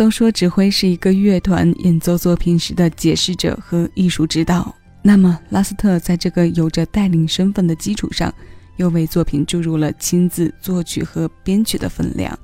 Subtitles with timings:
[0.00, 4.74] 都说指挥是一个乐团演奏作品时的解释者和艺术指导。
[5.02, 8.32] 那么，拉斯特在这个有着带领身份的基础上，
[8.78, 12.38] 又为作品注入了亲自作曲和编曲的分量。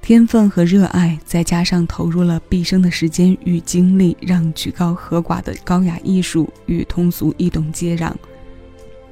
[0.00, 8.10] 天分和热爱，再加上投入了毕生的时间与精力，让曲高和寡的高雅艺术与通俗易懂接壤。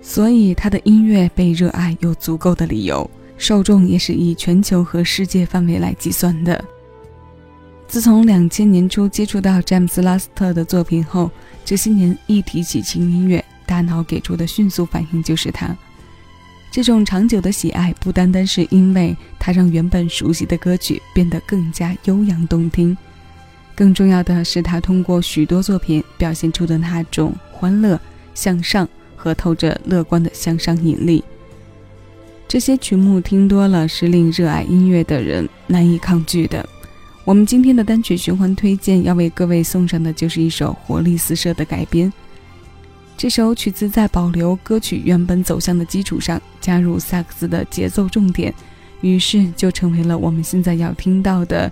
[0.00, 6.64] 所以，他的音乐被热爱有足够的理由，受众也是以全球和世界范围来计算的。
[7.92, 11.30] 自从两千年初接触到詹姆斯·拉斯特的作品后，
[11.62, 15.76] 这些年一提起轻音乐，大脑给出的迅速反应就是他。
[16.70, 22.96] 这种长久的喜爱，不单单是因为他让原本熟悉的歌曲变得更加悠扬动听，
[23.74, 28.00] 更重要的是他通过许多作品表现出的那种欢乐、
[28.34, 31.22] 向上和透着乐观的向上引力。
[32.48, 36.66] 这些曲目听多了，是令热爱音乐的人难以抗拒的。
[37.24, 42.12] 我们今天的单曲循环推荐要为各位送上的就是一首活力四射的改编。
[43.16, 48.52] 这首曲子在保留歌曲原本走向的基础上，加入萨克斯的节奏重点，
[49.02, 51.70] 于是就成为了我们现在要听到的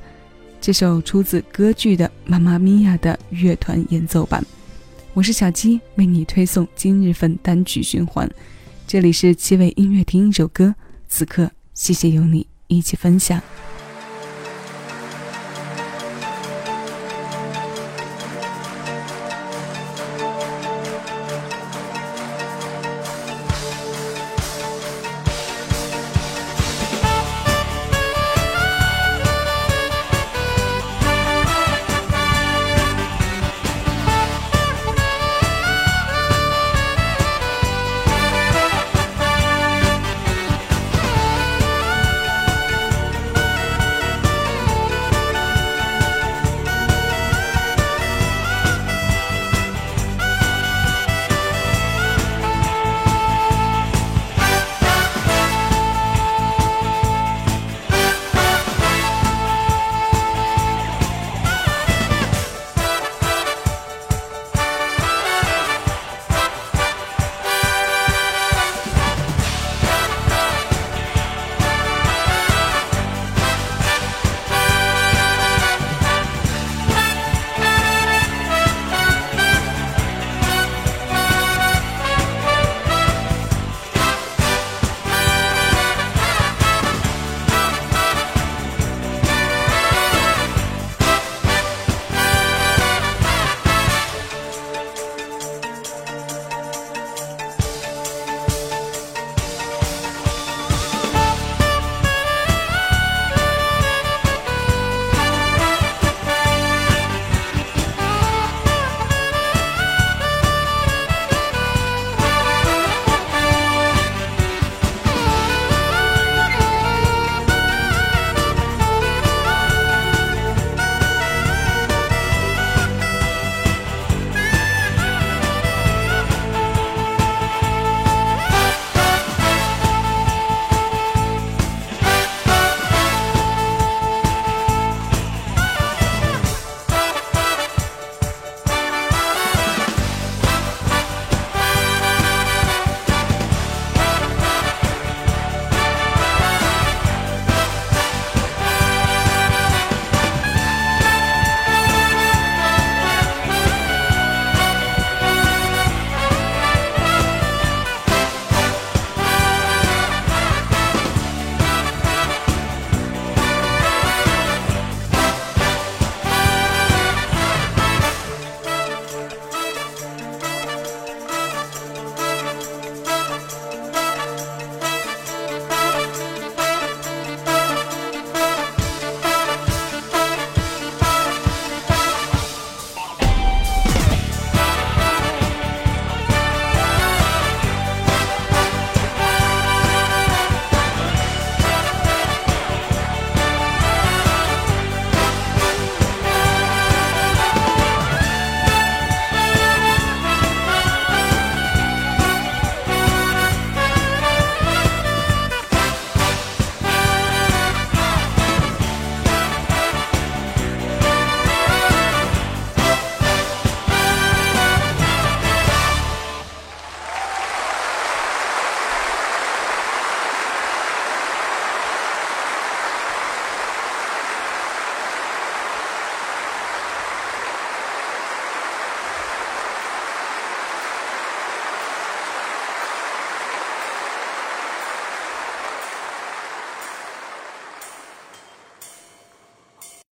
[0.61, 4.44] 这首出自歌剧的《妈妈咪呀》的乐团演奏版。
[5.14, 8.30] 我是小鸡，为你推送今日份单曲循环。
[8.86, 10.72] 这里是七味音乐听一首歌，
[11.08, 13.42] 此刻谢谢有你一起分享。